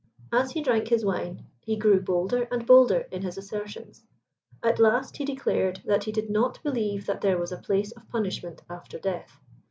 As 0.33 0.53
he 0.53 0.63
drank 0.63 0.87
his 0.87 1.05
wine 1.05 1.45
he 1.59 1.75
grew 1.75 2.01
bolder 2.01 2.47
and 2.51 2.65
bolder 2.65 3.01
in 3.11 3.21
his 3.21 3.37
assertions. 3.37 4.03
At 4.63 4.79
last 4.79 5.17
he 5.17 5.25
declared 5.25 5.81
that 5.85 6.05
he 6.05 6.11
did 6.11 6.27
not 6.27 6.57
believe 6.63 7.05
that 7.05 7.21
there 7.21 7.37
was 7.37 7.51
a 7.51 7.57
place 7.61 7.91
of 7.91 8.09
punishment 8.09 8.63
after 8.67 8.97
death. 8.97 9.39